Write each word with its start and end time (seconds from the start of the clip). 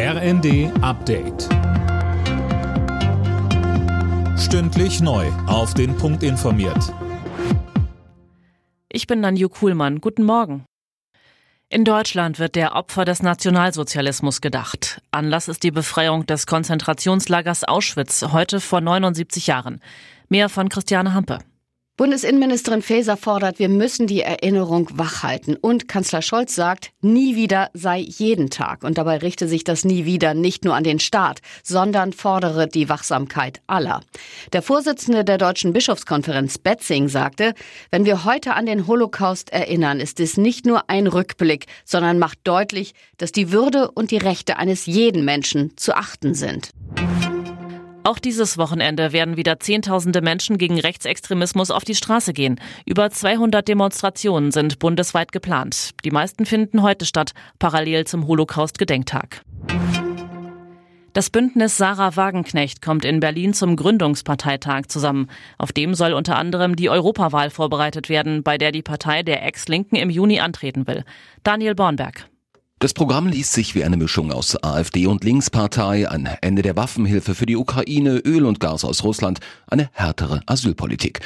RND 0.00 0.70
Update. 0.80 1.48
Stündlich 4.38 5.00
neu. 5.00 5.26
Auf 5.48 5.74
den 5.74 5.96
Punkt 5.96 6.22
informiert. 6.22 6.94
Ich 8.88 9.08
bin 9.08 9.18
Nanju 9.18 9.48
Kuhlmann. 9.48 10.00
Guten 10.00 10.22
Morgen. 10.22 10.64
In 11.68 11.84
Deutschland 11.84 12.38
wird 12.38 12.54
der 12.54 12.76
Opfer 12.76 13.06
des 13.06 13.24
Nationalsozialismus 13.24 14.40
gedacht. 14.40 15.02
Anlass 15.10 15.48
ist 15.48 15.64
die 15.64 15.72
Befreiung 15.72 16.26
des 16.26 16.46
Konzentrationslagers 16.46 17.64
Auschwitz 17.64 18.22
heute 18.30 18.60
vor 18.60 18.80
79 18.80 19.48
Jahren. 19.48 19.80
Mehr 20.28 20.48
von 20.48 20.68
Christiane 20.68 21.12
Hampe. 21.12 21.40
Bundesinnenministerin 21.98 22.80
Faeser 22.80 23.16
fordert, 23.16 23.58
wir 23.58 23.68
müssen 23.68 24.06
die 24.06 24.20
Erinnerung 24.20 24.88
wachhalten. 24.94 25.56
Und 25.56 25.88
Kanzler 25.88 26.22
Scholz 26.22 26.54
sagt, 26.54 26.92
nie 27.00 27.34
wieder 27.34 27.70
sei 27.74 27.98
jeden 27.98 28.50
Tag. 28.50 28.84
Und 28.84 28.98
dabei 28.98 29.16
richte 29.16 29.48
sich 29.48 29.64
das 29.64 29.84
nie 29.84 30.04
wieder 30.04 30.32
nicht 30.32 30.64
nur 30.64 30.76
an 30.76 30.84
den 30.84 31.00
Staat, 31.00 31.40
sondern 31.64 32.12
fordere 32.12 32.68
die 32.68 32.88
Wachsamkeit 32.88 33.60
aller. 33.66 34.00
Der 34.52 34.62
Vorsitzende 34.62 35.24
der 35.24 35.38
Deutschen 35.38 35.72
Bischofskonferenz 35.72 36.58
Betzing 36.58 37.08
sagte, 37.08 37.52
wenn 37.90 38.04
wir 38.04 38.24
heute 38.24 38.54
an 38.54 38.66
den 38.66 38.86
Holocaust 38.86 39.50
erinnern, 39.50 39.98
ist 39.98 40.20
es 40.20 40.36
nicht 40.36 40.66
nur 40.66 40.88
ein 40.88 41.08
Rückblick, 41.08 41.66
sondern 41.84 42.20
macht 42.20 42.38
deutlich, 42.44 42.94
dass 43.16 43.32
die 43.32 43.50
Würde 43.50 43.90
und 43.90 44.12
die 44.12 44.18
Rechte 44.18 44.56
eines 44.56 44.86
jeden 44.86 45.24
Menschen 45.24 45.76
zu 45.76 45.96
achten 45.96 46.34
sind. 46.34 46.70
Auch 48.08 48.18
dieses 48.18 48.56
Wochenende 48.56 49.12
werden 49.12 49.36
wieder 49.36 49.60
Zehntausende 49.60 50.22
Menschen 50.22 50.56
gegen 50.56 50.80
Rechtsextremismus 50.80 51.70
auf 51.70 51.84
die 51.84 51.94
Straße 51.94 52.32
gehen. 52.32 52.58
Über 52.86 53.10
200 53.10 53.68
Demonstrationen 53.68 54.50
sind 54.50 54.78
bundesweit 54.78 55.30
geplant. 55.30 55.90
Die 56.06 56.10
meisten 56.10 56.46
finden 56.46 56.80
heute 56.80 57.04
statt, 57.04 57.32
parallel 57.58 58.06
zum 58.06 58.26
Holocaust-Gedenktag. 58.26 59.42
Das 61.12 61.28
Bündnis 61.28 61.76
Sarah 61.76 62.16
Wagenknecht 62.16 62.80
kommt 62.80 63.04
in 63.04 63.20
Berlin 63.20 63.52
zum 63.52 63.76
Gründungsparteitag 63.76 64.86
zusammen. 64.88 65.28
Auf 65.58 65.72
dem 65.72 65.92
soll 65.92 66.14
unter 66.14 66.38
anderem 66.38 66.76
die 66.76 66.88
Europawahl 66.88 67.50
vorbereitet 67.50 68.08
werden, 68.08 68.42
bei 68.42 68.56
der 68.56 68.72
die 68.72 68.80
Partei 68.80 69.22
der 69.22 69.44
Ex-Linken 69.44 69.96
im 69.96 70.08
Juni 70.08 70.40
antreten 70.40 70.86
will. 70.86 71.04
Daniel 71.42 71.74
Bornberg. 71.74 72.26
Das 72.80 72.94
Programm 72.94 73.26
liest 73.26 73.54
sich 73.54 73.74
wie 73.74 73.82
eine 73.82 73.96
Mischung 73.96 74.30
aus 74.30 74.56
AfD 74.62 75.08
und 75.08 75.24
Linkspartei, 75.24 76.08
ein 76.08 76.28
Ende 76.42 76.62
der 76.62 76.76
Waffenhilfe 76.76 77.34
für 77.34 77.44
die 77.44 77.56
Ukraine, 77.56 78.18
Öl 78.18 78.44
und 78.44 78.60
Gas 78.60 78.84
aus 78.84 79.02
Russland, 79.02 79.40
eine 79.66 79.90
härtere 79.94 80.42
Asylpolitik. 80.46 81.18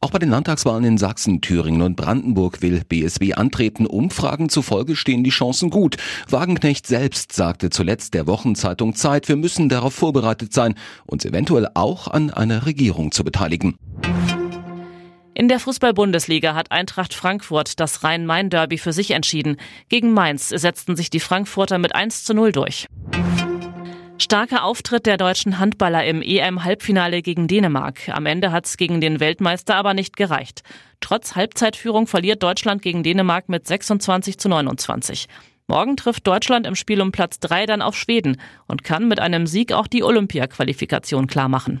Auch 0.00 0.12
bei 0.12 0.20
den 0.20 0.28
Landtagswahlen 0.28 0.84
in 0.84 0.98
Sachsen, 0.98 1.40
Thüringen 1.40 1.82
und 1.82 1.96
Brandenburg 1.96 2.62
will 2.62 2.82
BSW 2.88 3.34
antreten. 3.34 3.86
Umfragen 3.86 4.50
zufolge 4.50 4.94
stehen 4.94 5.24
die 5.24 5.30
Chancen 5.30 5.70
gut. 5.70 5.96
Wagenknecht 6.28 6.86
selbst 6.86 7.32
sagte 7.32 7.70
zuletzt 7.70 8.14
der 8.14 8.28
Wochenzeitung 8.28 8.94
Zeit, 8.94 9.28
wir 9.28 9.34
müssen 9.34 9.68
darauf 9.68 9.94
vorbereitet 9.94 10.54
sein, 10.54 10.76
uns 11.06 11.24
eventuell 11.24 11.66
auch 11.74 12.06
an 12.06 12.30
einer 12.30 12.66
Regierung 12.66 13.10
zu 13.10 13.24
beteiligen. 13.24 13.74
In 15.40 15.48
der 15.48 15.58
Fußball-Bundesliga 15.58 16.54
hat 16.54 16.70
Eintracht 16.70 17.14
Frankfurt 17.14 17.80
das 17.80 18.04
Rhein-Main-Derby 18.04 18.76
für 18.76 18.92
sich 18.92 19.12
entschieden. 19.12 19.56
Gegen 19.88 20.12
Mainz 20.12 20.50
setzten 20.50 20.96
sich 20.96 21.08
die 21.08 21.18
Frankfurter 21.18 21.78
mit 21.78 21.94
1 21.94 22.24
zu 22.24 22.34
0 22.34 22.52
durch. 22.52 22.84
Starker 24.18 24.64
Auftritt 24.64 25.06
der 25.06 25.16
deutschen 25.16 25.58
Handballer 25.58 26.04
im 26.04 26.20
EM-Halbfinale 26.20 27.22
gegen 27.22 27.48
Dänemark. 27.48 28.10
Am 28.10 28.26
Ende 28.26 28.52
hat 28.52 28.66
es 28.66 28.76
gegen 28.76 29.00
den 29.00 29.18
Weltmeister 29.18 29.76
aber 29.76 29.94
nicht 29.94 30.14
gereicht. 30.14 30.60
Trotz 31.00 31.36
Halbzeitführung 31.36 32.06
verliert 32.06 32.42
Deutschland 32.42 32.82
gegen 32.82 33.02
Dänemark 33.02 33.48
mit 33.48 33.66
26 33.66 34.36
zu 34.36 34.50
29. 34.50 35.24
Morgen 35.68 35.96
trifft 35.96 36.26
Deutschland 36.26 36.66
im 36.66 36.74
Spiel 36.74 37.00
um 37.00 37.12
Platz 37.12 37.40
3 37.40 37.64
dann 37.64 37.80
auf 37.80 37.96
Schweden 37.96 38.38
und 38.66 38.84
kann 38.84 39.08
mit 39.08 39.20
einem 39.20 39.46
Sieg 39.46 39.72
auch 39.72 39.86
die 39.86 40.04
Olympia-Qualifikation 40.04 41.28
klarmachen. 41.28 41.80